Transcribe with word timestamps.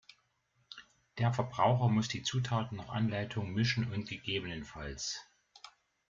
Der 1.19 1.31
Verbraucher 1.31 1.87
muss 1.87 2.07
die 2.07 2.23
Zutaten 2.23 2.77
nach 2.77 2.89
Anleitung 2.89 3.53
mischen 3.53 3.93
und 3.93 4.09
ggf. 4.09 4.51